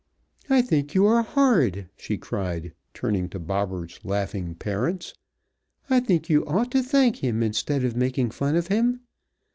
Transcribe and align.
"I 0.49 0.63
think 0.63 0.95
you 0.95 1.05
are 1.05 1.21
horrid!" 1.21 1.87
she 1.95 2.17
cried, 2.17 2.73
turning 2.91 3.29
to 3.29 3.39
Bobberts' 3.39 3.99
laughing 4.03 4.55
parents. 4.55 5.13
"I 5.91 5.99
think 5.99 6.27
you 6.27 6.43
ought 6.47 6.71
to 6.71 6.81
thank 6.81 7.17
him 7.17 7.43
instead 7.43 7.83
of 7.83 7.95
making 7.95 8.31
fun 8.31 8.55
of 8.55 8.65
him. 8.65 9.01